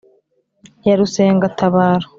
[0.85, 2.07] Ya Rusengatabaro